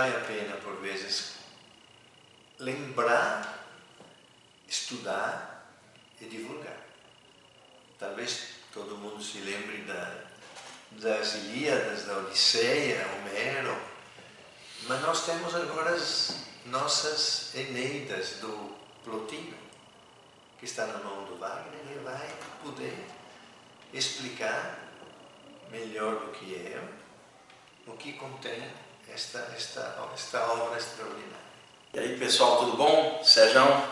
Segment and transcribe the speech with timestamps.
[0.00, 1.34] vale a pena, por vezes,
[2.58, 3.66] lembrar,
[4.66, 5.66] estudar
[6.18, 6.80] e divulgar.
[7.98, 10.22] Talvez todo mundo se lembre da,
[10.92, 13.76] das Ilíadas, da Odisseia, Homero,
[14.88, 18.74] mas nós temos agora as nossas Eneidas do
[19.04, 19.58] Plotino,
[20.58, 22.96] que está na mão do Wagner e vai poder
[23.92, 24.78] explicar
[25.70, 26.88] melhor do que eu
[27.86, 28.62] o que contém
[29.14, 31.30] esta, esta, esta obra extraordinária.
[31.94, 33.20] E aí pessoal, tudo bom?
[33.24, 33.82] Sérgio?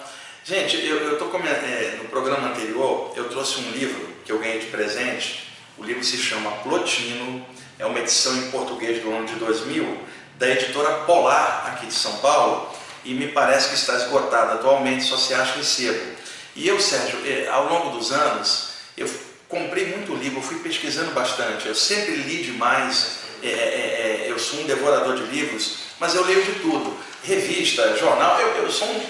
[0.45, 4.67] Gente, eu, estou é, no programa anterior eu trouxe um livro que eu ganhei de
[4.67, 5.53] presente.
[5.77, 7.45] O livro se chama Plotino,
[7.79, 10.07] é uma edição em português do ano de 2000,
[10.39, 12.73] da editora Polar, aqui de São Paulo,
[13.05, 16.17] e me parece que está esgotada atualmente, só se acha em sebo.
[16.57, 19.09] E eu, Sérgio, é, ao longo dos anos, eu
[19.49, 24.61] comprei muito livro, fui pesquisando bastante, eu sempre li demais, é, é, é, eu sou
[24.61, 29.01] um devorador de livros, mas eu leio de tudo, revista, jornal, eu, eu sou um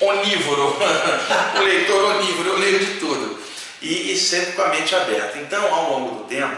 [0.00, 0.76] onívoro,
[1.56, 3.38] um leitor onívoro, eu leio de tudo,
[3.80, 5.38] e, e, sempre com a mente aberta.
[5.38, 6.56] Então, ao longo do tempo,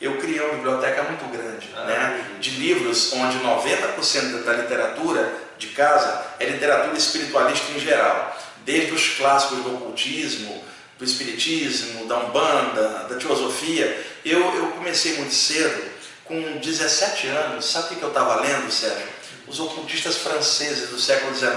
[0.00, 5.68] eu criei uma biblioteca muito grande, ah, né, de livros onde 90% da literatura de
[5.68, 10.64] casa é literatura espiritualista em geral, desde os clássicos do ocultismo,
[10.98, 14.04] do espiritismo, da umbanda, da teosofia.
[14.24, 15.93] Eu, eu comecei muito cedo
[16.34, 19.06] com 17 anos, sabe o que eu estava lendo, Sérgio?
[19.46, 21.54] Os ocultistas franceses do século XIX,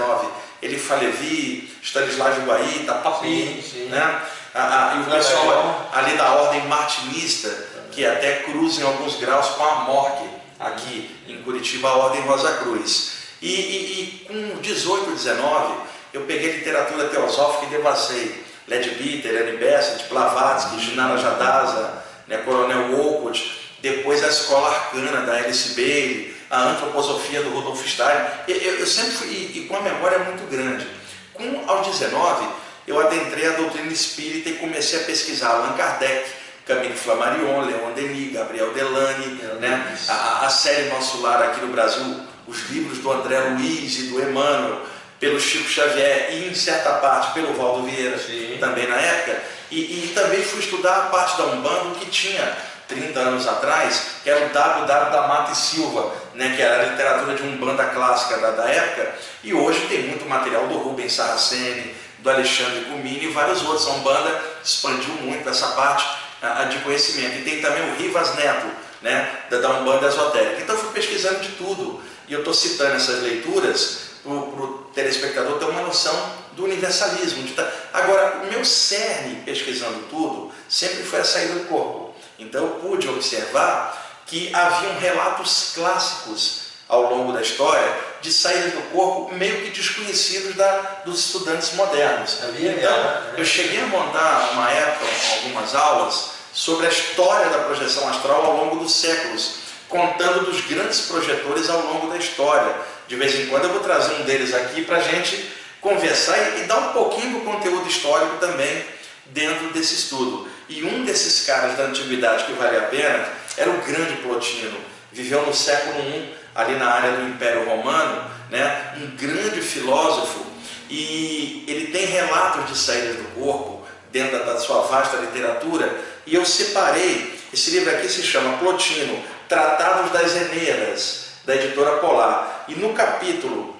[0.62, 4.22] ele Falevi, Stanislas de Guaita, Papi, né?
[4.54, 7.48] E o pessoal ali da ordem martinista,
[7.90, 10.28] que até cruza em alguns graus com a morgue,
[10.60, 13.18] aqui em Curitiba, a ordem Rosa Cruz.
[13.40, 15.74] E, e, e com 18, 19,
[16.12, 18.48] eu peguei literatura teosófica e devassei.
[18.66, 25.74] Ledbeater, Annie Bassett, Blavatsky, Ginara Jadaza, né, Coronel Wolcott, depois a escola arcana da Alice
[25.74, 28.26] Bailey, a antroposofia do Rudolf Stein.
[28.48, 30.86] Eu, eu sempre fui, e, e, com a memória muito grande.
[31.34, 32.46] Com, aos 19,
[32.86, 36.28] eu adentrei a doutrina espírita e comecei a pesquisar Allan Kardec,
[36.66, 39.96] Camille Flammarion, Leon Denis, Gabriel Delany, né?
[40.08, 44.20] a, a série Nosso Lar aqui no Brasil, os livros do André Luiz e do
[44.20, 44.82] Emmanuel,
[45.20, 48.56] pelo Chico Xavier e, em certa parte, pelo Valdo Vieira, Sim.
[48.60, 49.42] também na época.
[49.70, 52.56] E, e, também fui estudar a parte da Umbanda, que tinha
[52.88, 56.86] 30 anos atrás, que era o WW da Mata e Silva, né, que era a
[56.86, 61.94] literatura de Umbanda clássica da, da época, e hoje tem muito material do Rubens Saraceni,
[62.18, 63.86] do Alexandre Gumini e vários outros.
[63.86, 66.04] A Umbanda expandiu muito essa parte
[66.40, 67.38] a de conhecimento.
[67.38, 68.66] E tem também o Rivas Neto,
[69.02, 70.62] né, da, da Umbanda Esotérica.
[70.62, 75.58] Então eu fui pesquisando de tudo, e eu estou citando essas leituras para o telespectador
[75.58, 76.14] ter uma noção
[76.52, 77.42] do universalismo.
[77.44, 77.70] De tá...
[77.92, 82.07] Agora, o meu cerne pesquisando tudo sempre foi a saída do corpo.
[82.38, 88.82] Então eu pude observar que haviam relatos clássicos ao longo da história de saídas do
[88.90, 92.38] corpo meio que desconhecidos da, dos estudantes modernos.
[92.42, 93.34] Então, né?
[93.36, 95.06] eu cheguei a montar uma época
[95.36, 99.56] algumas aulas sobre a história da projeção astral ao longo dos séculos,
[99.88, 102.74] contando dos grandes projetores ao longo da história.
[103.06, 105.50] De vez em quando eu vou trazer um deles aqui para a gente
[105.80, 108.84] conversar e, e dar um pouquinho do conteúdo histórico também
[109.26, 110.48] dentro desse estudo.
[110.68, 114.78] E um desses caras da antiguidade que vale a pena era o grande Plotino.
[115.10, 118.94] Viveu no século I, ali na área do Império Romano, né?
[118.98, 120.46] um grande filósofo,
[120.90, 126.44] e ele tem relatos de saídas do corpo dentro da sua vasta literatura, e eu
[126.44, 132.66] separei, esse livro aqui se chama Plotino, Tratados das Eneidas, da editora Polar.
[132.68, 133.74] E no capítulo,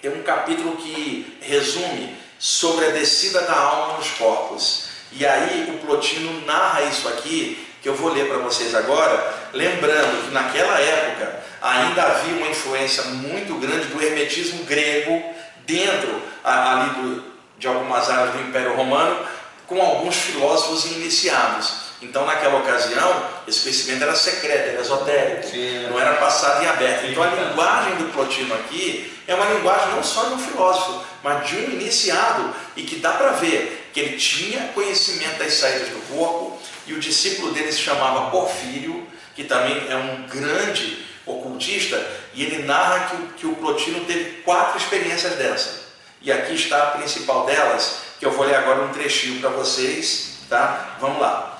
[0.00, 4.85] tem um capítulo que resume sobre a descida da alma nos corpos.
[5.12, 10.26] E aí o Plotino narra isso aqui, que eu vou ler para vocês agora, lembrando
[10.26, 15.22] que naquela época ainda havia uma influência muito grande do hermetismo grego
[15.64, 17.24] dentro ali do,
[17.58, 19.26] de algumas áreas do Império Romano,
[19.66, 21.86] com alguns filósofos iniciados.
[22.02, 25.88] Então, naquela ocasião, esse conhecimento era secreto, era esotérico, Sim.
[25.88, 27.06] não era passado em aberto.
[27.06, 31.48] Então, a linguagem do Plotino aqui é uma linguagem não só de um filósofo, mas
[31.48, 36.14] de um iniciado, e que dá para ver que ele tinha conhecimento das saídas do
[36.14, 42.44] corpo, e o discípulo dele se chamava Porfírio, que também é um grande ocultista, e
[42.44, 45.86] ele narra que o, que o Plotino teve quatro experiências dessa.
[46.20, 50.40] E aqui está a principal delas, que eu vou ler agora um trechinho para vocês,
[50.46, 50.98] tá?
[51.00, 51.58] Vamos lá.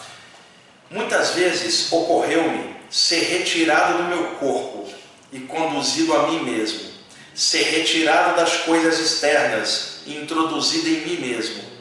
[0.91, 4.93] Muitas vezes ocorreu-me ser retirado do meu corpo
[5.33, 6.95] e conduzido a mim mesmo
[7.35, 11.76] ser retirado das coisas externas e introduzido em mim mesmo.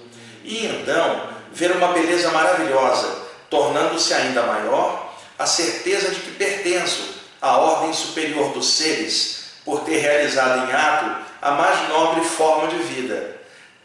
[0.45, 7.57] E então ver uma beleza maravilhosa, tornando-se ainda maior a certeza de que pertenço a
[7.57, 13.35] ordem superior dos seres, por ter realizado em ato a mais nobre forma de vida,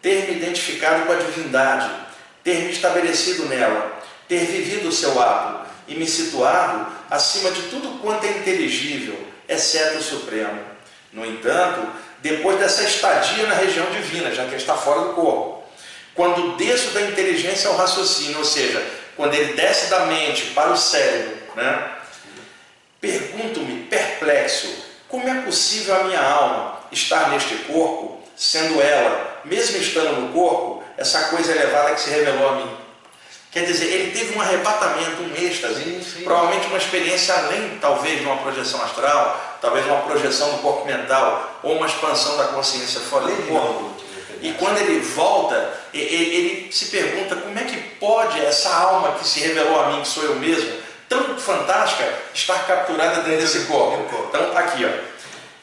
[0.03, 1.91] ter me identificado com a divindade,
[2.45, 3.99] ter me estabelecido nela,
[4.29, 9.19] ter vivido o seu ato e me situado acima de tudo quanto é inteligível,
[9.49, 10.61] exceto o Supremo.
[11.13, 11.89] No entanto,
[12.21, 15.60] depois dessa estadia na região divina, já que está fora do corpo,
[16.21, 18.87] quando desço da inteligência ao raciocínio, ou seja,
[19.17, 21.93] quando ele desce da mente para o cérebro, né?
[23.01, 24.69] pergunto-me, perplexo,
[25.09, 30.85] como é possível a minha alma estar neste corpo, sendo ela, mesmo estando no corpo,
[30.99, 32.77] essa coisa elevada que se revelou a mim?
[33.51, 36.23] Quer dizer, ele teve um arrebatamento, um êxtase, sim, sim.
[36.23, 41.59] provavelmente uma experiência além, talvez, de uma projeção astral, talvez uma projeção do corpo mental,
[41.63, 44.00] ou uma expansão da consciência fora do corpo.
[44.43, 49.41] E quando ele volta, ele se pergunta como é que pode essa alma que se
[49.41, 50.71] revelou a mim, que sou eu mesmo,
[51.09, 54.07] tão fantástica, estar capturada dentro desse corpo.
[54.29, 55.11] Então, está aqui, ó.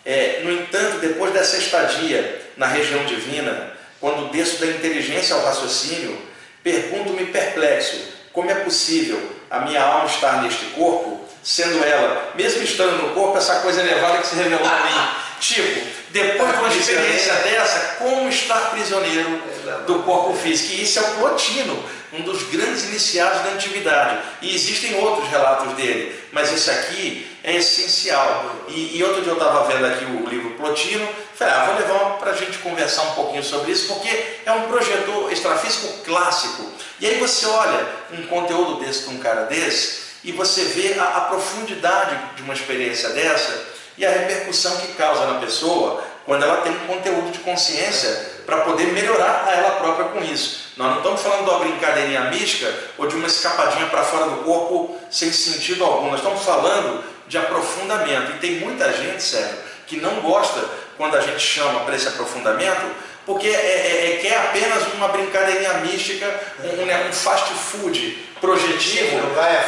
[0.06, 6.28] É, no entanto, depois dessa estadia na região divina, quando desço da inteligência ao raciocínio,
[6.68, 7.98] Pergunto-me perplexo:
[8.34, 13.38] como é possível a minha alma estar neste corpo, sendo ela, mesmo estando no corpo,
[13.38, 15.28] essa coisa elevada que se revelou a mim?
[15.40, 19.42] Tipo, depois de uma experiência dessa, como estar prisioneiro
[19.86, 20.74] do corpo físico?
[20.74, 21.84] E isso é o Plotino,
[22.14, 24.20] um dos grandes iniciados da antiguidade.
[24.42, 28.56] E existem outros relatos dele, mas esse aqui é essencial.
[28.70, 32.18] E, e outro dia eu estava vendo aqui o livro Plotino, falei, ah, vou levar
[32.18, 34.10] para a gente conversar um pouquinho sobre isso, porque
[34.46, 36.72] é um projetor extrafísico clássico.
[37.00, 41.04] E aí você olha um conteúdo desse de um cara desse, e você vê a,
[41.18, 46.58] a profundidade de uma experiência dessa e a repercussão que causa na pessoa quando ela
[46.58, 50.74] tem um conteúdo de consciência para poder melhorar a ela própria com isso.
[50.76, 54.44] Nós não estamos falando de uma brincadeirinha mística ou de uma escapadinha para fora do
[54.44, 56.10] corpo sem sentido algum.
[56.12, 58.32] Nós estamos falando de aprofundamento.
[58.32, 60.64] E tem muita gente, sério, que não gosta
[60.98, 62.86] quando a gente chama para esse aprofundamento,
[63.26, 66.28] porque é, é, é, quer apenas uma brincadeirinha mística,
[66.64, 69.18] um, né, um fast food projetivo.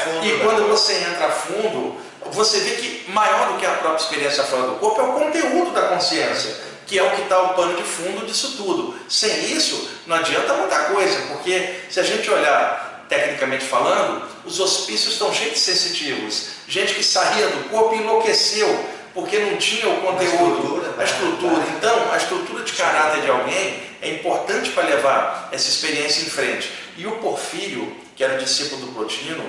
[0.03, 1.97] Fundo, e quando você entra a fundo,
[2.31, 5.71] você vê que maior do que a própria experiência fora do corpo é o conteúdo
[5.71, 6.55] da consciência,
[6.85, 8.95] que é o que está o pano de fundo disso tudo.
[9.07, 15.13] Sem isso, não adianta muita coisa, porque se a gente olhar tecnicamente falando, os hospícios
[15.13, 16.49] estão cheios de sensitivos.
[16.67, 20.95] Gente que saía do corpo e enlouqueceu, porque não tinha o conteúdo, a estrutura.
[20.97, 21.63] A estrutura.
[21.75, 26.71] Então, a estrutura de caráter de alguém é importante para levar essa experiência em frente.
[26.95, 29.43] E o Porfírio, que era discípulo do Plotino,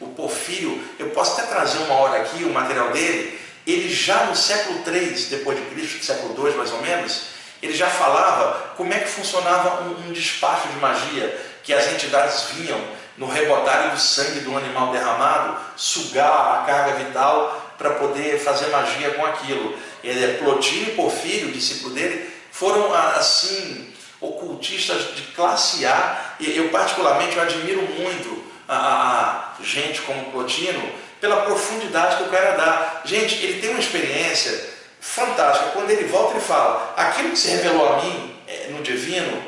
[0.00, 4.36] o Porfírio, eu posso até trazer uma hora aqui o material dele, ele já no
[4.36, 8.98] século III depois de Cristo, século II mais ou menos, ele já falava como é
[8.98, 12.78] que funcionava um, um despacho de magia, que as entidades vinham
[13.16, 19.12] no rebotarem do sangue do animal derramado, sugar a carga vital para poder fazer magia
[19.12, 19.78] com aquilo.
[20.02, 26.34] Ele é Plotino e Porfírio, discípulo dele, foram assim ocultistas de classe A.
[26.40, 30.82] E eu particularmente eu admiro muito a, a gente como Plotino
[31.20, 33.00] pela profundidade que o cara dá.
[33.04, 35.70] Gente, ele tem uma experiência fantástica.
[35.70, 39.42] Quando ele volta, ele fala: aquilo que se revelou a mim é, no divino,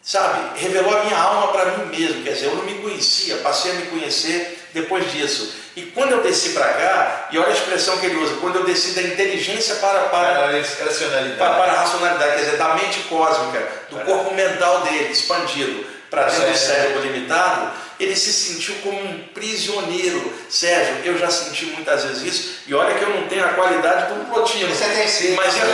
[0.00, 2.22] sabe, revelou a minha alma para mim mesmo.
[2.22, 5.54] Quer dizer, eu não me conhecia, passei a me conhecer depois disso.
[5.74, 8.64] E quando eu desci para cá, e olha a expressão que ele usa, quando eu
[8.64, 10.50] desci da inteligência para, para,
[10.84, 11.38] racionalidade.
[11.38, 16.24] Para, para a racionalidade, quer dizer, da mente cósmica, do corpo mental dele expandido para
[16.24, 20.32] dentro do cérebro limitado, ele se sentiu como um prisioneiro.
[20.48, 24.12] Sérgio, eu já senti muitas vezes isso, e olha que eu não tenho a qualidade
[24.12, 24.74] do Plotino.
[24.74, 25.34] Você tem sim.
[25.34, 25.66] Mas, eu,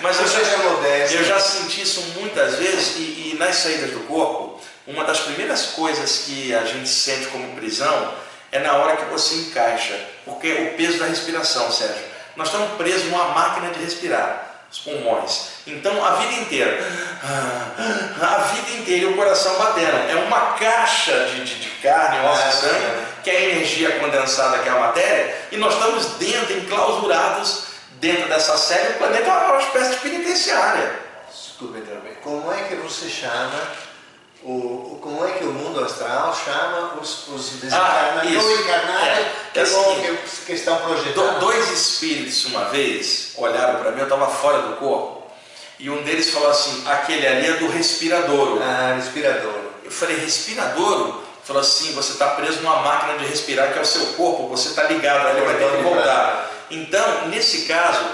[0.00, 4.00] mas eu, já, modesto, eu já senti isso muitas vezes, e, e nas saídas do
[4.00, 8.14] corpo, uma das primeiras coisas que a gente sente como prisão
[8.50, 12.04] é na hora que você encaixa, porque é o peso da respiração, Sérgio.
[12.36, 15.48] Nós estamos presos numa máquina de respirar os pulmões.
[15.66, 16.78] Então a vida inteira,
[18.20, 20.10] a vida inteira o coração batendo.
[20.10, 24.58] É uma caixa de, de, de carne, osso e sangue, que é a energia condensada
[24.58, 28.94] que é a matéria, e nós estamos dentro, enclausurados dentro dessa série.
[28.94, 31.08] O planeta é uma espécie de penitenciária.
[31.30, 31.82] Desculpe,
[32.22, 33.87] como é que você chama
[34.42, 39.32] o, como é que o mundo astral chama os, os desencarnados, ah, não encarnados é,
[39.52, 41.40] que, é assim, que, estão projetados?
[41.40, 45.18] Dois espíritos, uma vez, olharam para mim, eu estava fora do corpo,
[45.78, 48.60] e um deles falou assim: aquele ali é do respiradouro.
[48.62, 49.72] Ah, respiradouro.
[49.84, 51.22] Eu falei: respiradouro?
[51.44, 54.68] Falou assim: você está preso numa máquina de respirar que é o seu corpo, você
[54.68, 56.50] está ligado, ele vai ter que voltar.
[56.70, 58.04] Então, nesse caso,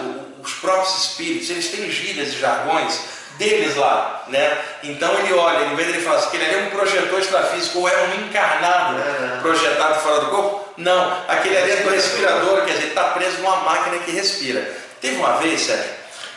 [0.43, 3.00] os próprios espíritos, eles têm gírias e jargões
[3.38, 4.59] deles lá, né?
[4.83, 7.81] Então ele olha, em vez de ele falar assim, que ele é um projetor extrafísico
[7.81, 9.41] ou é um encarnado é.
[9.41, 13.57] projetado fora do corpo, Não, aquele ali é do respirador, quer dizer, está preso numa
[13.59, 14.73] máquina que respira.
[15.00, 15.91] Teve uma vez, Sérgio,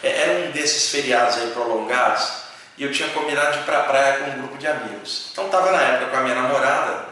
[0.04, 3.84] é, era um desses feriados aí prolongados, e eu tinha combinado de ir para a
[3.84, 5.30] praia com um grupo de amigos.
[5.32, 7.06] Então estava na época com a minha namorada,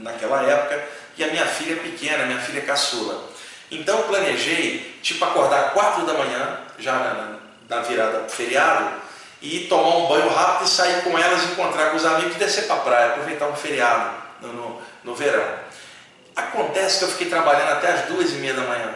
[0.00, 0.82] naquela época,
[1.16, 3.24] e a minha filha pequena, minha filha caçula.
[3.70, 7.36] Então eu planejei, tipo, acordar 4 da manhã, já na,
[7.68, 9.05] na virada do feriado,
[9.40, 12.66] e tomar um banho rápido e sair com elas, encontrar com os amigos e descer
[12.66, 15.44] para a praia, aproveitar um feriado no, no, no, verão.
[16.34, 18.94] Acontece que eu fiquei trabalhando até as duas e meia da manhã.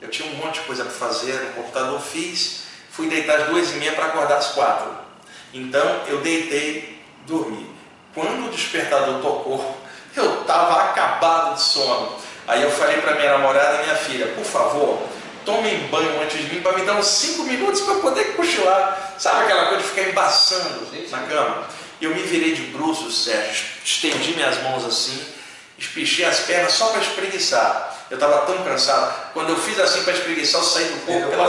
[0.00, 3.70] Eu tinha um monte de coisa para fazer, no computador fiz, fui deitar às duas
[3.72, 4.92] e meia para acordar às quatro.
[5.52, 7.74] Então eu deitei, dormi.
[8.14, 9.76] Quando o despertador tocou,
[10.16, 12.16] eu estava acabado de sono.
[12.46, 15.02] Aí eu falei para minha namorada e minha filha, por favor,
[15.46, 19.14] tomem banho antes de mim para me dar uns 5 minutos para poder cochilar.
[19.16, 21.10] Sabe aquela coisa de ficar embaçando sim, sim.
[21.10, 21.64] na cama?
[22.02, 25.18] Eu me virei de bruços, Sérgio, estendi minhas mãos assim,
[25.78, 27.94] espichei as pernas só para espreguiçar.
[28.10, 29.32] Eu estava tão cansado.
[29.32, 31.48] Quando eu fiz assim para espreguiçar, eu saí do corpo pela...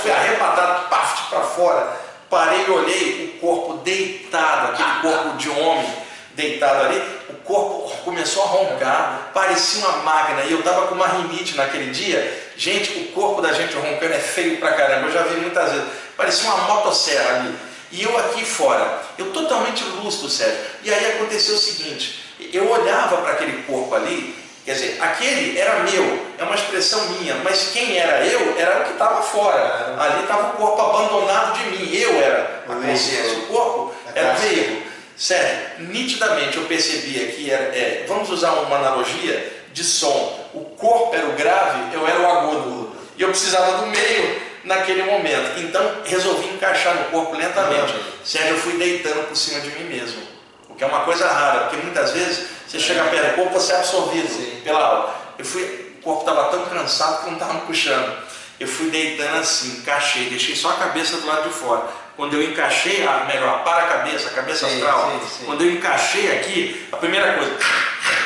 [0.00, 2.00] Fui arrebatado, paf, para fora.
[2.30, 8.44] Parei e olhei o corpo deitado, aquele corpo de homem deitado ali, o corpo começou
[8.44, 12.47] a roncar, parecia uma máquina, e eu estava com uma rinite naquele dia.
[12.58, 15.86] Gente, o corpo da gente roncando é feio pra caramba, eu já vi muitas vezes.
[16.16, 17.54] Parecia uma motosserra ali.
[17.92, 20.58] E eu aqui fora, eu totalmente lúcido, sério.
[20.82, 22.18] E aí aconteceu o seguinte:
[22.52, 24.34] eu olhava para aquele corpo ali,
[24.64, 28.84] quer dizer, aquele era meu, é uma expressão minha, mas quem era eu era o
[28.86, 29.94] que estava fora.
[29.96, 34.82] Ali estava o corpo abandonado de mim, eu era a consciência, o corpo era veículo.
[35.16, 40.47] Sério, nitidamente eu percebia que era, é, vamos usar uma analogia de som.
[40.54, 42.96] O corpo era o grave, eu era o agudo.
[43.16, 45.60] E eu precisava do meio naquele momento.
[45.60, 47.94] Então resolvi encaixar no corpo lentamente.
[48.24, 50.22] Sério, eu fui deitando por cima de mim mesmo.
[50.68, 53.72] O que é uma coisa rara, porque muitas vezes você chega perto do corpo, você
[53.72, 54.60] é absorvido Sim.
[54.62, 55.14] pela aula.
[55.38, 58.16] Eu fui, o corpo estava tão cansado que não estava me puxando.
[58.60, 61.88] Eu fui deitando assim, encaixei, deixei só a cabeça do lado de fora
[62.18, 65.44] quando eu encaixei, a, melhor, para a cabeça, a cabeça sim, astral, sim, sim.
[65.46, 67.56] quando eu encaixei aqui, a primeira coisa,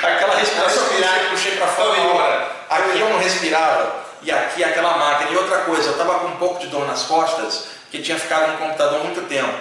[0.06, 4.96] aquela respiração que eu puxei para fora hora, aqui eu não respirava, e aqui aquela
[4.96, 5.30] máquina.
[5.30, 8.52] E outra coisa, eu estava com um pouco de dor nas costas, que tinha ficado
[8.52, 9.52] no computador muito tempo.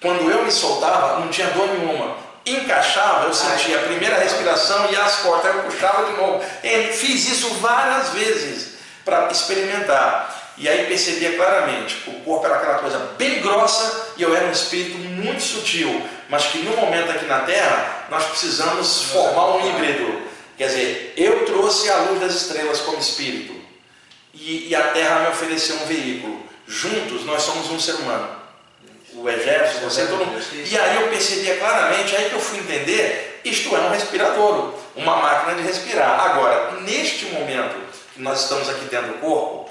[0.00, 2.16] Quando eu me soltava, não tinha dor nenhuma.
[2.44, 6.42] Encaixava, eu sentia a primeira respiração e as costas, eu puxava de novo.
[6.64, 10.39] E fiz isso várias vezes para experimentar.
[10.60, 14.52] E aí percebia claramente, o corpo era aquela coisa bem grossa e eu era um
[14.52, 20.20] espírito muito sutil, mas que no momento aqui na Terra nós precisamos formar um híbrido.
[20.58, 23.54] Quer dizer, eu trouxe a luz das estrelas como espírito
[24.34, 26.42] e, e a Terra me ofereceu um veículo.
[26.66, 28.28] Juntos nós somos um ser humano.
[29.14, 30.44] O exército, você, todo mundo.
[30.52, 35.16] E aí eu percebia claramente, aí que eu fui entender, isto é um respirador, uma
[35.16, 36.20] máquina de respirar.
[36.20, 37.76] Agora, neste momento
[38.12, 39.70] que nós estamos aqui dentro do corpo,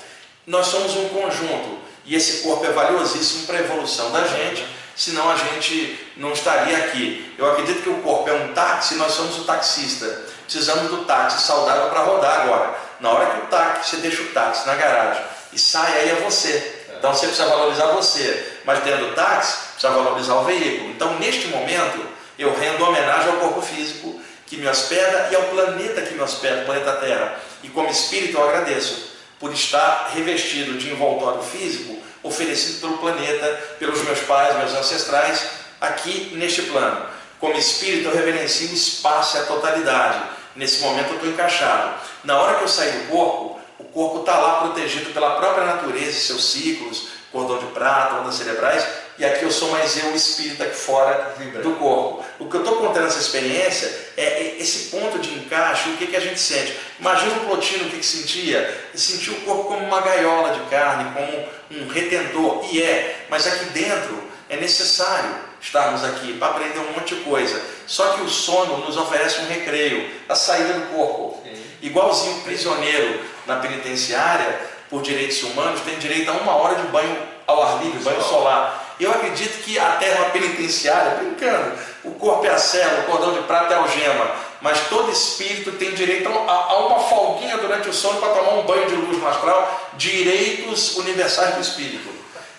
[0.50, 4.66] nós somos um conjunto e esse corpo é valiosíssimo para a evolução da gente,
[4.96, 7.36] senão a gente não estaria aqui.
[7.38, 10.24] Eu acredito que o corpo é um táxi, nós somos o taxista.
[10.44, 12.76] Precisamos do táxi saudável para rodar agora.
[13.00, 16.16] Na hora que o táxi, você deixa o táxi na garagem e sai, aí é
[16.16, 16.88] você.
[16.98, 18.54] Então você precisa valorizar você.
[18.66, 20.90] Mas dentro do táxi, precisa valorizar o veículo.
[20.90, 22.04] Então, neste momento,
[22.40, 26.64] eu rendo homenagem ao corpo físico que me hospeda e ao planeta que me hospeda,
[26.64, 27.40] o planeta Terra.
[27.62, 29.09] E como espírito, eu agradeço
[29.40, 33.48] por estar revestido de envoltório físico oferecido pelo planeta,
[33.80, 37.06] pelos meus pais, meus ancestrais, aqui neste plano.
[37.40, 40.22] Como espírito, eu reverencio o espaço e a totalidade.
[40.56, 41.94] Nesse momento eu estou encaixado.
[42.24, 46.20] Na hora que eu sair do corpo, o corpo está lá protegido pela própria natureza,
[46.20, 48.86] seus ciclos, cordão de prata, ondas cerebrais,
[49.20, 52.24] e aqui eu sou mais eu, o espírito, aqui fora do corpo.
[52.40, 56.16] O que eu estou contando essa experiência é esse ponto de encaixe, o que, que
[56.16, 56.74] a gente sente.
[56.98, 58.60] Imagina o Plotino o que, que sentia.
[58.60, 63.46] Ele sentia o corpo como uma gaiola de carne, como um retentor, e é, mas
[63.46, 67.62] aqui dentro é necessário estarmos aqui para aprender um monte de coisa.
[67.86, 71.42] Só que o sono nos oferece um recreio, a saída do corpo.
[71.44, 71.62] Sim.
[71.82, 77.18] Igualzinho o prisioneiro na penitenciária, por direitos humanos, tem direito a uma hora de banho
[77.46, 78.89] ao ar livre, banho solar.
[79.00, 81.72] Eu acredito que a terra penitenciária, brincando,
[82.04, 85.72] o corpo é a célula, o cordão de prata é a algema, mas todo espírito
[85.74, 89.18] tem direito a, a uma folguinha durante o sono para tomar um banho de luz
[89.18, 92.10] no astral, direitos universais do espírito.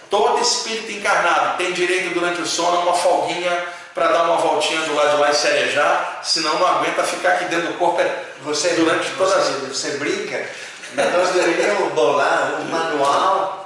[0.09, 4.80] Todo espírito encarnado tem direito durante o sono a uma folguinha para dar uma voltinha
[4.80, 8.02] do lado de lá e cerejar, senão não aguenta ficar aqui dentro do corpo
[8.42, 9.75] você, durante toda a vida.
[9.75, 10.49] Você brinca?
[10.94, 13.59] Nós deveríamos bolar um manual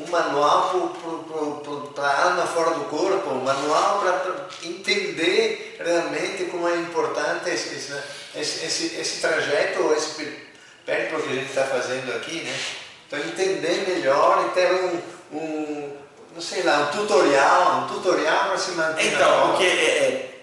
[0.00, 0.92] um manual
[1.94, 7.92] para a alma fora do corpo, um manual para entender realmente como é importante esse,
[8.34, 10.38] esse, esse, esse trajeto, esse
[10.86, 12.58] periplo que a gente está fazendo aqui, né?
[13.06, 15.92] Então entender melhor e ter um, um
[16.34, 19.06] não sei lá, um tutorial, um tutorial para se manter.
[19.06, 20.40] Então, porque é, é,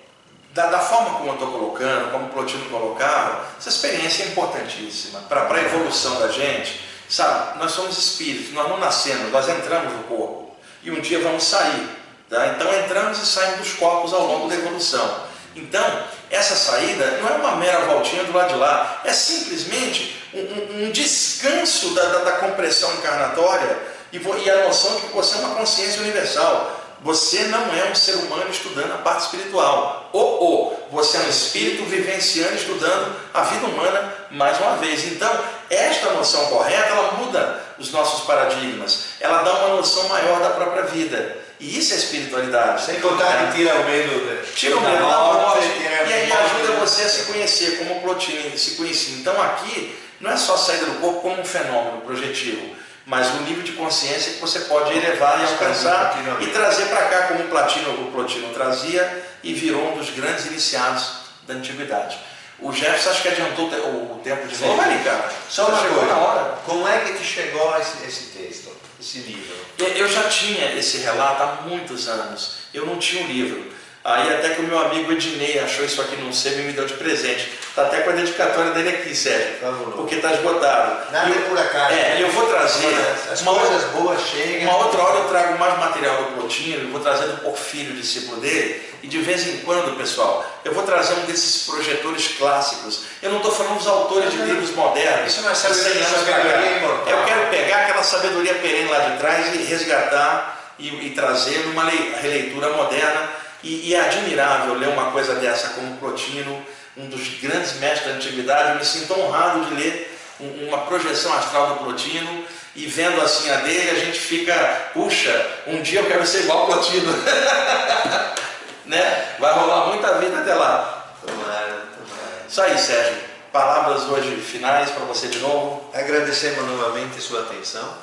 [0.52, 5.22] da, da, forma como eu estou colocando, como o Plotino colocava, essa experiência é importantíssima
[5.22, 6.82] para a evolução da gente.
[7.08, 11.44] Sabe, nós somos espíritos, nós não nascemos, nós entramos no corpo e um dia vamos
[11.44, 11.88] sair.
[12.30, 12.48] Tá?
[12.48, 15.26] Então entramos e saímos dos corpos ao longo da evolução.
[15.56, 20.40] Então, essa saída não é uma mera voltinha do lado de lá, é simplesmente um,
[20.40, 25.40] um, um descanso da, da, da compressão encarnatória e, a noção de que você é
[25.40, 26.82] uma consciência universal.
[27.02, 30.10] Você não é um ser humano estudando a parte espiritual.
[30.12, 35.06] Ou, ou você é um espírito vivenciando, estudando a vida humana mais uma vez.
[35.06, 35.32] Então,
[35.70, 39.06] esta noção correta, ela muda os nossos paradigmas.
[39.20, 41.38] Ela dá uma noção maior da própria vida.
[41.60, 42.84] E isso é espiritualidade.
[42.84, 44.46] Sem contar que tira o medo.
[44.56, 45.68] Tira o medo da morte.
[46.08, 49.16] E aí ajuda você a se conhecer, como o Plotino se conhecia.
[49.16, 53.64] Então aqui, não é só saída do corpo como um fenômeno projetivo mas o nível
[53.64, 58.08] de consciência que você pode elevar e alcançar e trazer para cá, como o Platino,
[58.08, 62.18] o Plotino trazia e virou um dos grandes iniciados da antiguidade.
[62.60, 65.30] O Jefferson acho que adiantou o tempo de novo ali, cara.
[65.50, 66.06] Só uma coisa.
[66.06, 66.58] na hora.
[66.66, 69.56] Como é que te chegou esse, esse texto, esse livro?
[69.78, 72.56] Eu já tinha esse relato há muitos anos.
[72.74, 73.74] Eu não tinha um livro.
[74.06, 76.86] Aí até que o meu amigo Ednei achou isso aqui num sebo e me deu
[76.86, 77.52] de presente.
[77.68, 79.56] Está até com a dedicatória dele aqui, Sérgio.
[79.96, 81.12] Porque está esgotado.
[81.12, 81.92] Nada e é por acaso.
[81.92, 82.96] É, eu vou trazer.
[83.32, 84.70] As uma coisas outra, boas chegam.
[84.70, 88.40] Uma outra hora eu trago mais material do Plotino, eu vou trazer do Porfírio, discípulo
[88.40, 88.80] dele.
[89.02, 93.06] E de vez em quando, pessoal, eu vou trazer um desses projetores clássicos.
[93.24, 95.32] Eu não estou falando dos autores de livros modernos.
[95.32, 97.08] Isso não é sabedoria, sabedoria imortal.
[97.08, 101.90] Eu quero pegar aquela sabedoria perene lá de trás e resgatar e, e trazer numa
[101.90, 106.64] releitura moderna e, e, é admirável ler uma coisa dessa como Plotino,
[106.96, 108.70] um dos grandes mestres da antiguidade.
[108.70, 113.50] Eu me sinto honrado de ler um, uma projeção astral do Plotino e vendo assim
[113.50, 114.54] a dele, a gente fica,
[114.94, 117.12] puxa, um dia eu quero ser igual ao Plotino.
[118.86, 119.36] né?
[119.40, 121.16] Vai rolar muita vida até lá.
[121.26, 122.46] Tomara, tomara.
[122.48, 123.18] Isso aí, Sérgio.
[123.52, 125.90] Palavras hoje finais para você de novo.
[125.92, 127.98] Agradecemos novamente sua atenção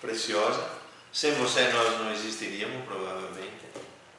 [0.00, 0.62] preciosa.
[1.12, 3.47] Sem você nós não existiríamos, provavelmente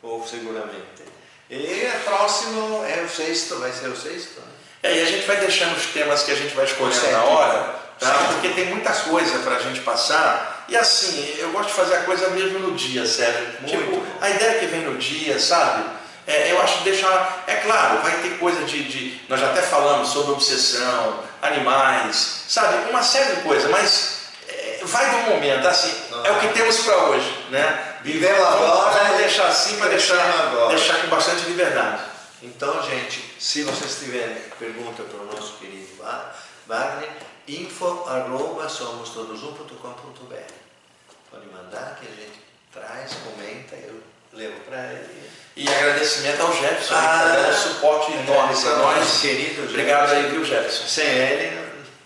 [0.01, 1.03] ou seguramente.
[1.49, 4.39] E o próximo é o sexto, vai ser o sexto.
[4.39, 4.47] Né?
[4.83, 7.75] É, e a gente vai deixando os temas que a gente vai escolhendo na hora,
[7.99, 8.13] tá?
[8.31, 10.65] porque tem muita coisa para a gente passar.
[10.69, 13.47] E assim, eu gosto de fazer a coisa mesmo no dia, Sérgio.
[13.61, 13.77] Muito.
[13.77, 15.83] Tipo, a ideia que vem no dia, sabe?
[16.27, 17.43] É, eu acho deixar.
[17.47, 19.19] É claro, vai ter coisa de, de.
[19.27, 22.89] Nós já até falamos sobre obsessão, animais, sabe?
[22.91, 25.91] Uma série de coisas, mas é, vai do momento, assim,
[26.23, 27.88] é o que temos para hoje, né?
[28.03, 28.97] Viver agora.
[28.97, 32.03] Vamos deixar assim para deixar, deixar com bastante liberdade.
[32.41, 35.89] Então, gente, se vocês tiverem pergunta para o nosso querido
[36.67, 37.09] Wagner,
[37.47, 40.53] info arroba somostodos1.com.br
[41.29, 42.39] Pode mandar que a gente
[42.71, 44.01] traz, comenta, eu
[44.33, 45.29] levo para ele.
[45.55, 49.19] E agradecimento ao Jefferson, ah, que está dando suporte enorme para nós.
[49.19, 50.87] Querido Obrigado aí, viu, Jefferson?
[50.87, 51.55] Sem ele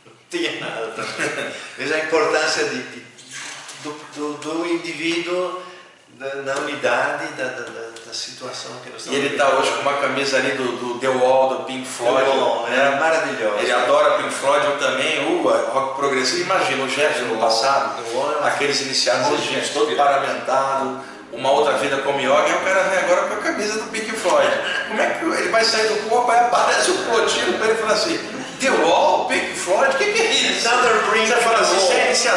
[0.05, 0.93] não tinha nada.
[1.77, 3.03] Veja a importância de, de
[3.83, 5.61] do, do, do indivíduo
[6.19, 7.61] da, na unidade da, da,
[8.05, 10.99] da, situação que nós estamos E ele está hoje com uma camisa ali do, do
[10.99, 12.29] The Wall, do Pink Floyd.
[12.29, 12.93] Wall, né?
[12.95, 13.55] é maravilhoso.
[13.59, 16.41] Ele adora Pink Floyd, eu também, o uh, rock progressivo.
[16.41, 18.03] Imagina o Jefferson no passado,
[18.43, 22.99] é aqueles iniciados egípcios, todo paramentado, uma outra vida como yoga, e o cara vem
[22.99, 24.51] agora com a camisa do Pink Floyd.
[24.89, 27.93] Como é que ele vai sair do corpo, aí aparece o plotino para ele falar
[27.93, 28.19] assim,
[28.59, 30.69] The Wall, Pink Floyd, o que, que, é isso?
[31.27, 31.75] Você fala assim,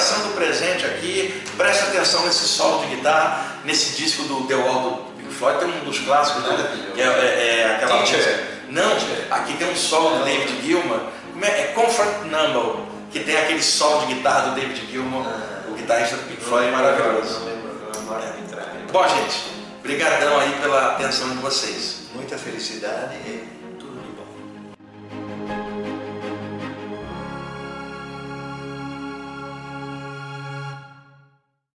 [0.07, 4.47] isso a iniciação do presente aqui, preste atenção nesse solo de guitarra, nesse disco do
[4.47, 6.93] The Wall do Pink Floyd, tem um dos clássicos, né?
[6.97, 8.57] é, é, é aquela música.
[8.69, 8.93] Não,
[9.31, 11.01] aqui tem um solo do David Gilmour,
[11.43, 15.27] é, é Comfort Number, que tem aquele solo de guitarra do David Gilmour,
[15.69, 17.41] o guitarrista do Pink Floyd, maravilhoso.
[18.93, 19.43] Bom, gente,
[19.83, 22.07] brigadão aí pela atenção de vocês.
[22.15, 23.17] Muita felicidade